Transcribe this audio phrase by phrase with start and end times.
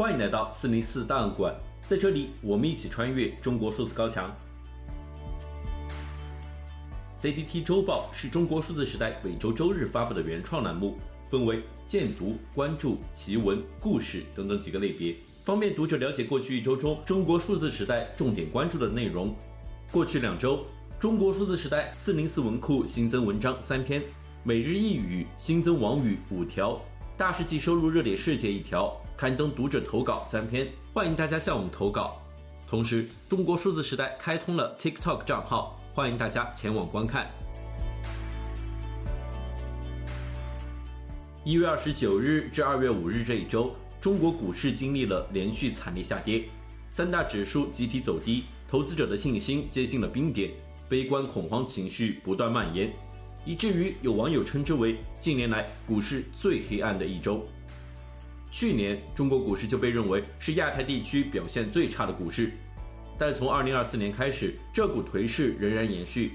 [0.00, 1.54] 欢迎来到四零四档案馆，
[1.84, 4.34] 在这里我们一起穿越中国数字高墙。
[7.18, 10.96] CDT 周报是中国数字时代每周周日发布的原创栏目，
[11.30, 19.36] 分为荐读、关注、奇闻、故事等等几个类别，方便读者了解过去一周中中国数字时代重点关注的内容。
[19.92, 20.64] 过去两周，
[20.98, 24.02] 中国数字时代四零四文库新增文章三篇，
[24.44, 26.80] 每日一语新增网语五条，
[27.18, 32.22] 大事记收录热点事件一条，刊登读者投稿三篇，欢迎大家向我们投稿。
[32.66, 35.78] 同时，中国数字时代开通了 TikTok 账号。
[35.92, 37.30] 欢迎大家前往观看。
[41.44, 46.48] 一月二十九日至二月五日这一周，中国股市经历了连续惨烈下跌，
[46.88, 50.50] 三大指数集体走低，投资者的信心接近了冰点，
[50.88, 52.90] 悲观恐慌情绪不断蔓延，
[53.44, 57.46] 以至于有网友称之为近年来股市最黑暗的一周。
[58.50, 62.52] 去年，中国股市就被认为是亚太地区表现最差的股市。
[63.18, 66.32] 但从二零二四年开始，这股颓势仍然延续。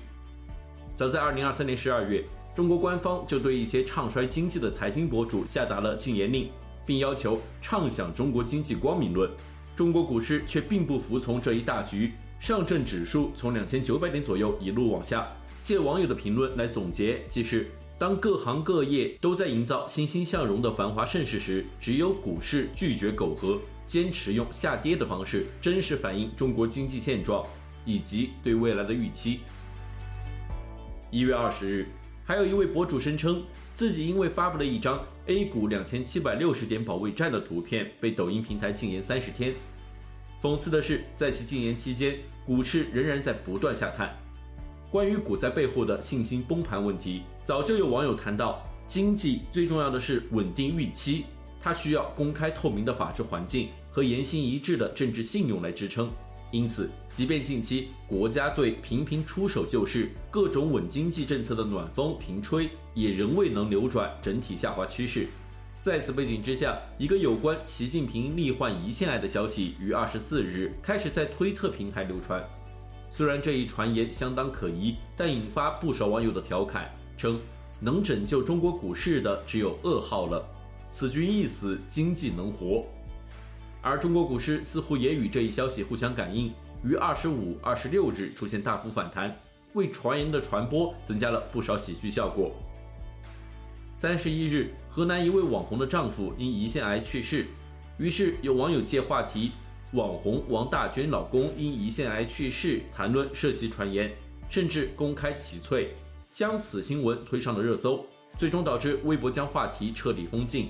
[0.95, 2.23] 早在二零二三年十二月，
[2.55, 6.49] 中国官方就对一些唱衰经济的财经博主下达了禁言令，
[6.85, 9.29] 并要求唱响中国经济光明论。
[9.75, 15.27] 中国股市却并不服从这一大局，上证指数从两千九百点左右一路往下。
[15.61, 23.59] 借网友的评论来总结，即是当各行各业都在营造欣欣向荣的繁华盛世时，只有股市拒绝苟合。
[23.85, 27.45] 坚持用下跌的方式，真实反映中国经济现状
[27.85, 29.41] 以及对未来的预期。
[31.11, 31.87] 一月二十日，
[32.25, 33.43] 还有一位博主声称
[33.75, 39.53] 自己因为发布了一张 A 股两千七百六十点保卫战的图片，被抖音平台禁言三十天。
[40.41, 44.17] 讽刺的是，在其禁言期间，股市仍然在不断下探。
[44.95, 51.25] 关于股灾背后的信心崩盘问题，早就有网友谈到，经济最重要的是稳定预期。
[51.61, 56.09] 它需要公开透明的法治环境和言行一致的政治信用来支撑，
[56.49, 65.27] 因此，即便近期国家队频频出手救市，各种稳经济政策的暖风频吹，也仍未能扭转整体下滑趋势。
[65.81, 72.41] 在此背景之下，一个有关习近平罹患胰腺癌的消息于二十四日开始在推特平台流传。
[73.09, 77.39] 虽然这一传言相当可疑，但引发不少网友的调侃，称
[77.79, 80.45] 能拯救中国股市的只有噩耗了。
[80.89, 82.85] 此君一死，经济能活。
[83.81, 86.51] 而中国股市似乎也与这一消息互相感应，
[86.83, 89.35] 于二十五、二十六日出现大幅反弹，
[89.73, 92.51] 为传言的传播增加了不少喜剧效果。
[93.95, 97.45] 三十一日，河南一位网红的丈夫因胰腺癌去世，
[97.97, 99.51] 于是有网友借话题
[99.95, 104.11] “网红王大娟老公因胰腺癌去世”谈论涉袭传言，
[104.49, 105.87] 甚至公开辞萃，
[106.31, 108.05] 将此新闻推上了热搜。
[108.37, 110.67] 最终导致微博将话题彻底封禁。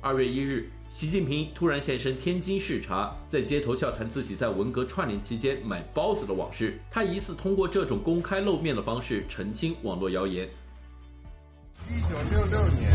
[0.00, 6.78] 二月一日，习近平突然现身天津视察，在街头笑谈自己在文革串联期间买包子的往事。
[6.88, 10.48] 他疑似通过这种公开露面的方式澄清网络谣言。
[11.88, 12.92] 一九六六年，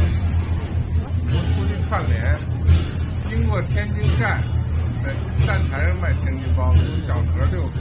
[1.28, 2.40] 我出去串联，
[3.30, 4.42] 经过天津站，
[5.46, 7.80] 站台上卖天津包子，小盒六个，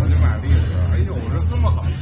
[0.00, 0.74] 我就买了一盒。
[0.92, 1.92] 哎呦，我说这么好吃。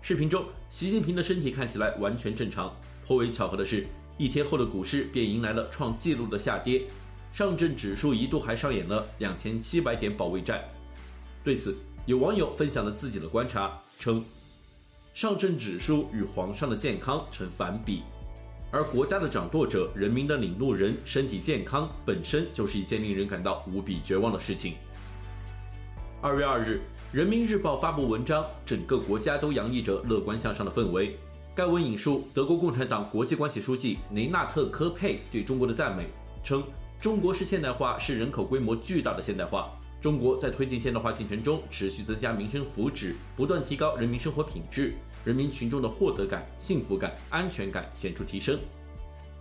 [0.00, 2.74] 视频中，习近平的身体看起来完全正常。
[3.06, 6.82] 颇为巧合的是，一天后的股市便迎来了创纪录的下跌，
[7.32, 10.62] 上证指数一度还上演了两千七百点保卫战。
[11.44, 14.24] 对此，有网友分享了自己的观察，称
[15.14, 18.02] 上证指数与皇上的健康成反比，
[18.72, 24.74] 而国家的掌舵者、人民的领路人身体健康本身就是一件令人感到无比绝望的事情。
[26.20, 26.80] 二月二日。
[27.12, 31.18] 人民日报发布文章，整个国家都洋溢着乐观向上的氛围。
[31.54, 36.06] 该文引述德国共产党国际关系书记雷纳特·科佩对中国的赞美，
[36.42, 36.64] 称
[36.98, 39.70] 中国式现代化是人口规模巨大的现代化。
[40.02, 48.58] 中国在推进现代化进程中持续增加民生福祉，不断提高人民生活品质，人民群众的获得感、幸福感、安全感显著提升。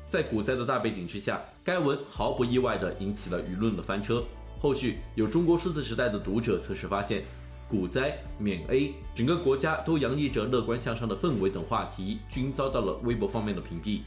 [0.07, 4.23] 在股灾的大背景之下，该文毫不意外地引起了舆论的翻车。
[4.59, 7.23] 后续有中国数字时代的读者测试发现。
[7.67, 14.01] 股灾免 A，整个国家都洋溢着乐观向上的氛围等话题均遭到了微博方面的屏蔽。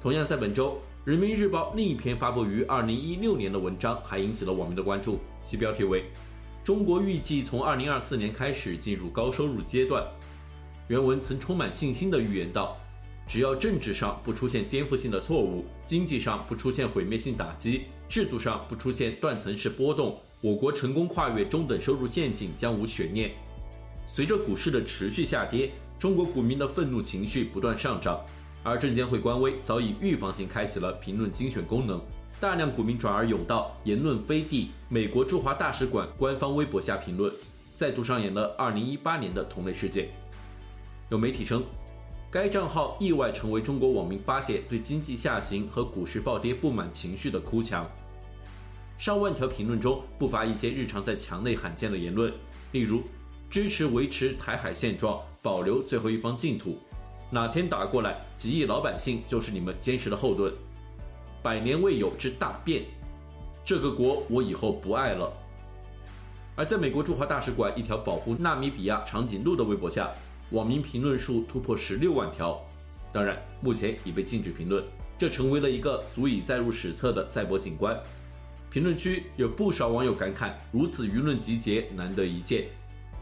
[0.00, 6.06] 同样在本周，人民日报另一篇发布于二零一六年的文章还引起了网民的关注，其标题为
[6.64, 10.02] “中国预计从二零二四年开始进入高收入阶段”。
[10.88, 12.74] 原文曾充满信心地预言道
[13.28, 23.32] ：“只要政治上不出现颠覆性的错误，经济上不出现毁灭性打击，制度上不出现断层式波动。”我国成功跨越中等收入陷阱将无悬念。
[24.06, 28.20] 随着股市的持续下跌，中国股民的愤怒情绪不断上涨，
[28.64, 32.00] 而证监会官微早已预防性开启了评论精选功能，
[32.40, 37.30] 大量股民转而涌到言论飞地美国驻华大使馆官方微博下评论，
[37.74, 40.08] 再度上演了2018年的同类事件。
[41.10, 41.62] 有媒体称，
[42.30, 47.86] 该账号意外成为中国网民发泄对经济下行和股市暴跌不满情绪的哭墙。
[48.96, 52.32] 上万条评论中不乏一些日常在墙内罕见的言论，
[52.72, 53.02] 例如
[53.50, 56.78] 支持维持台海现状，保留最后一方净土，
[57.30, 60.52] 哪天打过来，几亿老百姓就是你们坚实的后盾，
[61.42, 62.84] 百年未有之大变，
[63.64, 65.32] 这个国我以后不爱了。
[66.54, 70.12] 而在美国驻华大使馆一条保护纳米比亚长颈鹿的微博下，
[70.50, 72.64] 网民评论数突破十六万条，
[73.12, 74.84] 当然目前已被禁止评论，
[75.18, 77.98] 这成为了一个足以载入史册的赛博景观。
[78.70, 82.66] 评论区有不少网友感慨，如此舆论集结难得一见，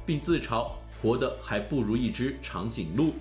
[0.04, 0.70] 并自嘲
[1.00, 3.14] 活得还不如一只长颈鹿。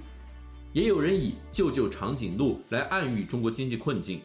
[0.74, 4.22] 也有人以救救长颈鹿来暗喻中国经济困境。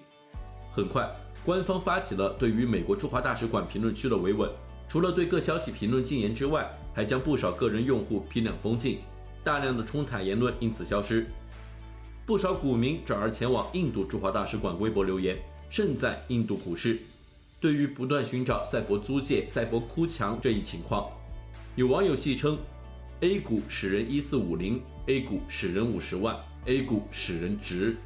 [0.73, 1.11] 很快，
[1.45, 4.49] 官方发起了对于美国驻华大使馆评论区的维稳，
[4.89, 8.99] 除了对各消息评论禁言之外，还将不少个人用户批量封禁，
[9.43, 11.27] 大量的冲塔言论因此消失。
[12.25, 15.37] 不少股民转而前往印度驻华大使馆微博留言，
[15.69, 16.99] 盛赞印度股市。
[17.59, 21.11] 对于不断寻找赛博租界、赛博哭墙这一情况，
[21.75, 22.59] 有网友戏称
[23.21, 26.37] ：“A 股使人一四五零，A 股使人五十万
[26.67, 27.97] ，A 股使人值。”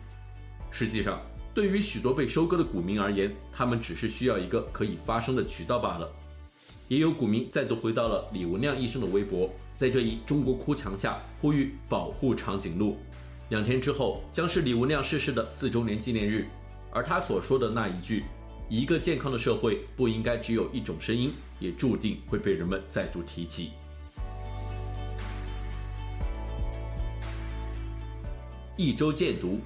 [0.71, 1.21] 实际上，
[1.53, 6.11] 对于许多被收割的股民而言，他们只是需要一个可以发声的渠道罢了。
[6.89, 12.97] 也有股民再度回到了李文亮医生的微博，在这一中国哭墙下呼吁保护长颈鹿。
[13.49, 16.47] 两天之后将是李文亮逝世的四周年纪念日，
[16.93, 18.25] 而他所说的那一句。
[18.69, 23.71] 一个健康的社会不应该只有一种声音，也注定会被人们再度提起。
[28.81, 29.59] 一周见读，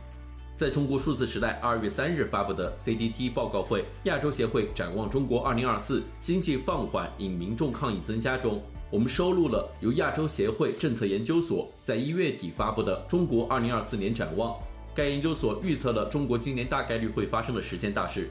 [0.57, 14.51] 在中国数字时代二月三日发布的 CDT 报告会亚洲协会展望中国二零二四经济放缓引民众抗议增加中，我们收录了由亚洲协会政策研究所在一月底发布的《中国二零二四年展望》。
[14.97, 18.29] 该研究所预测了中国今年大概率会发生的十件大事。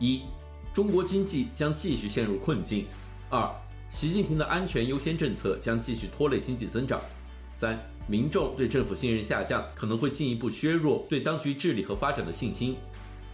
[0.00, 0.22] 一，
[0.72, 2.86] 中国经济将继续陷入困境；
[3.30, 3.48] 二，
[3.92, 6.98] 习近平的安全优先政策将继续拖累经济增长；
[7.54, 12.74] 三，民众对政府信任下降，可能会进一步削弱对当局治理和发展的信心；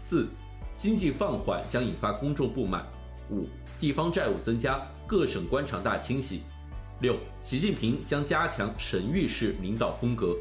[0.00, 0.28] 四，
[0.76, 2.82] 经济放缓将引发公众不满；
[3.30, 3.46] 五，
[3.80, 6.40] 地方债务增加，各省官场大清洗；
[7.00, 10.36] 六，习近平将加强神域式领导风格。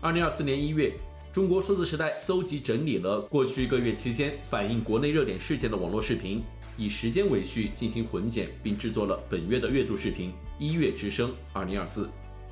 [0.00, 0.92] 二零二四年一月。
[1.30, 6.42] 中国数字时代搜集整理了过去一个月期间反映国内热点事件的网络视频，
[6.78, 10.30] 以时间为序进行混剪，并制作了本月的月度视频
[10.60, 11.86] 《一月之声2024》。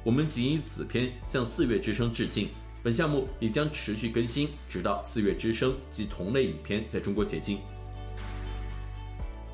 [0.02, 2.48] 我们仅以此片向四月之声致敬。
[2.82, 7.58] 本项目也将持续更新，直到四月之声及同类影片在中国解禁。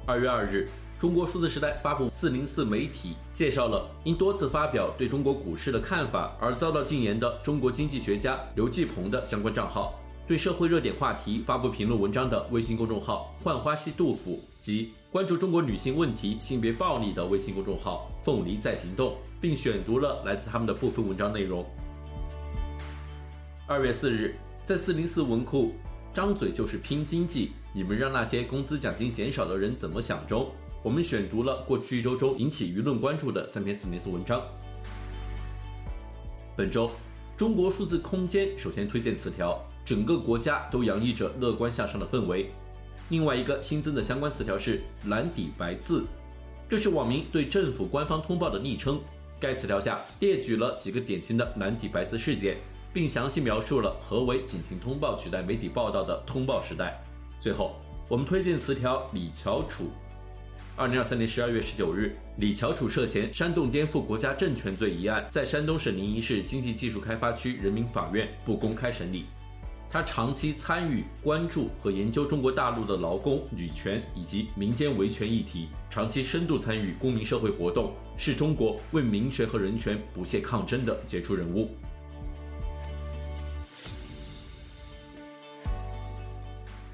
[0.06, 0.68] 二月二日。
[0.98, 21.66] 中国数字时代发布四零四媒体介绍了因多次发表对中国股市的看法而遭到禁言的中国经济学家刘继鹏的相关账号，对社会热点话题发布评论文章的微信公众号“浣花溪杜甫”及关注中国女性问题、性别暴力的微信公众号“凤梨在行动”，并选读了来自他们的部分文章内容。
[23.66, 25.72] 二月四日，在四零四文库
[26.14, 30.50] “张嘴就是拼经济，你们让那些工资奖金减少的人怎么想”中。
[30.84, 34.40] 我们选读了过去一周中引起舆论关注的三篇四零四文章。
[36.56, 36.90] 本周，
[37.36, 42.50] 中国数字空间首先推荐词条，整个国家都洋溢着乐观向上的氛围。
[43.08, 46.04] 另外一个新增的相关词条是蓝底白字，
[46.68, 49.00] 这是网民对政府官方通报的昵称。
[49.40, 52.58] 该词条下列举了几个典型的蓝底白字事件，
[52.92, 57.02] 并详细描述了何为警情通报取代媒体报道的通报时代。
[57.40, 57.74] 最后，
[58.08, 59.90] 我们推荐词条李翘楚。
[60.74, 69.26] 二零二三年十二月十九日，李翘楚涉嫌煽动颠覆国家政权罪一案，在山东省临沂市经济技术开发区人民法院不公开审理。
[69.90, 81.68] 他长期参与、关注和研究中国大陆的劳工、女权以及民间维权议题，长期深度参与公民社会活动，是中国为民权和人权不懈抗争的杰出人物。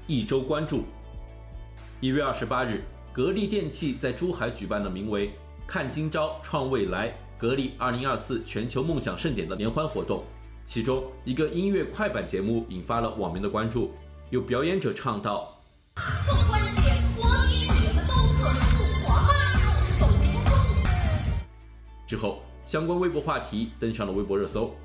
[0.05, 0.83] 一周关注，
[2.01, 2.83] 一月二十八日。
[3.11, 5.31] 格力电器在珠海举办了名为
[5.65, 10.23] “看今朝创未来”格力2024全球梦想盛典的联欢活动，
[10.63, 13.91] 其中一个音乐快板节目引发了网民的关注。
[14.29, 15.57] 有表演者唱道
[15.97, 20.51] ：“这么关键，我比你们都特殊，我妈就是董明珠。”
[22.07, 24.75] 之后，相关微博话题登上了微博热搜。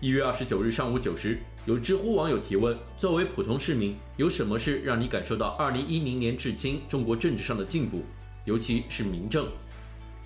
[0.00, 8.02] 一月二十九日上午九时，有知乎网友提问：作为普通市民，有什么事让你感受到二零一零年至今中国政治上的进步，
[8.44, 9.46] 尤其是民政？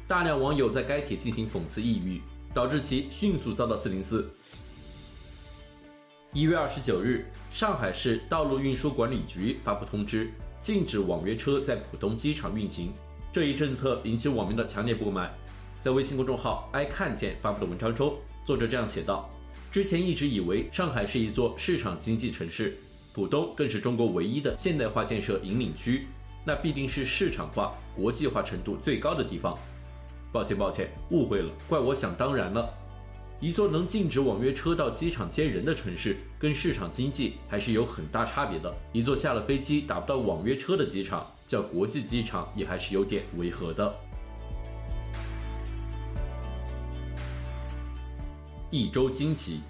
[0.09, 2.23] 大量网友在该帖进行讽刺抑郁，
[2.55, 4.31] 导致其迅速遭到四零四。
[6.33, 12.91] 一月二十九日，上海市道路运输管理局发布通知，禁止网约车在浦东机场运行。
[13.31, 15.31] 这一政策引起网民的强烈不满。
[15.81, 19.31] 在微信公众号“爱看见”发布的文章中，作者这样写道
[19.71, 22.77] ：“之前一直以为上海是一座市场经济城市，
[23.13, 26.07] 浦东更是中国唯一的现代化建设引领区，
[26.45, 29.59] 那必定是市场化、国际化程度最高的地方。”
[30.33, 32.73] 抱歉，抱歉，误会了，怪我想当然了。
[33.39, 38.75] 一座能禁止网约车到机场接人的城市，跟市场经济还是有很大差别的。
[38.93, 43.95] 一座下了飞机打不到网约车的机场，叫国际机场，也还是有点违和的。
[48.71, 49.61] 一周惊奇。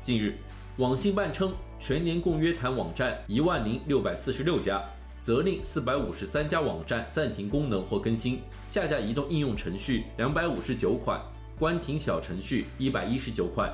[0.00, 0.36] 近日，
[0.78, 4.82] 网信办称，全年共约谈网站一万零六百四十六家。
[5.20, 11.20] 责令四百五十三家网站暂停功能或更新，下架移动应用程序两百五十九款，
[11.56, 13.72] 关停小程序一百一十九款，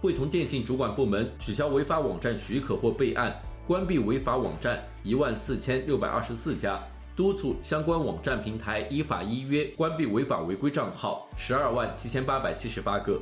[0.00, 3.32] 会同电信主管部门取消违法网站许可或备案，
[3.64, 6.82] 关闭违法网站一万四千六百二十四家，
[7.14, 13.20] 督促相关网站平台依法依约关闭违法违规账号十二万七千八百七十八个。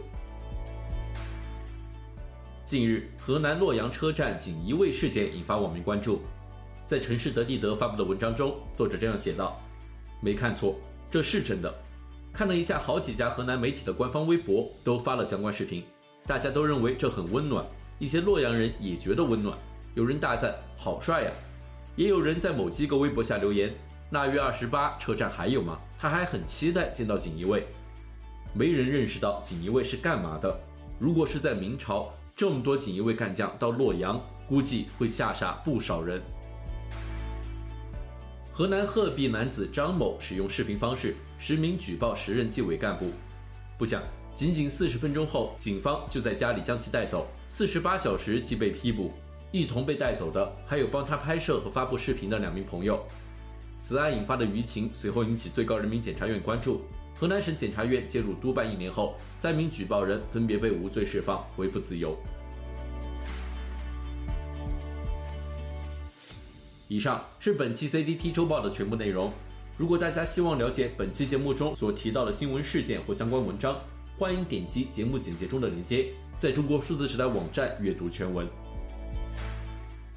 [2.66, 6.22] 近日，河南洛阳车站锦衣卫事件引发网民关注。
[6.84, 9.62] 在城市德地德发布的文章中，作者这样写道
[10.20, 10.74] ：“没看错，
[11.08, 11.72] 这是真的。
[12.32, 15.84] 看了一下好几家河南媒体的官方微博，都发了相关视频，
[16.26, 17.64] 大家都认为这很温暖，
[18.00, 19.56] 一些洛阳人也觉得温暖。
[19.94, 21.30] 有人大赞好帅呀，
[21.94, 23.72] 也有人在某机构微博下留言：
[24.10, 25.78] 腊月二十八车站还有吗？
[25.96, 27.64] 他还很期待见到锦衣卫。
[28.52, 30.52] 没人认识到锦衣卫是干嘛的。
[30.98, 36.20] 如果是在明朝，这么多锦衣卫干将到洛阳，估计会吓傻不少人。”
[38.52, 43.10] 河南鹤壁男子张某使用视频方式实名举报时任纪委干部，
[43.78, 44.02] 不想
[44.34, 49.10] 仅仅四十分钟后，警方就在家里将其带走，四十八小时即被批捕。
[49.50, 53.02] 一同被带走的还有帮他拍摄和发布视频的两名朋友。
[53.78, 56.82] 此案引发的舆情随后引起最高人民检察院关注。
[57.18, 62.14] 河南省检察院介入督办一年后，三名举报人分别被无罪释放，恢复自由。
[66.88, 69.32] 以上是本期 CDT 周报的全部内容。
[69.78, 73.78] 如果大家希望了解本期节目中所提到的新闻事件或相关文章，
[74.18, 78.46] 欢迎点击节目简介中的链接，在中国数字时代网站阅读全文。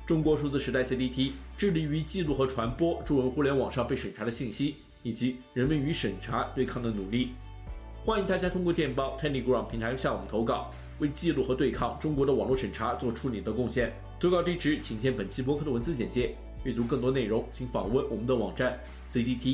[0.05, 7.31] 中国数字时代 CDT 致力于记录和传播中文互联网上被审查的信息，以及人们与审查对抗的努力。
[8.03, 13.93] 欢迎大家通过电报 Telegram 平台向我们投稿，为记录和对抗中国的网络审查做出你的贡献。
[14.19, 16.35] 投稿地址请见本期播客的文字简介。
[16.63, 18.77] 阅读更多内容，请访问我们的网站
[19.09, 19.49] cdt.media。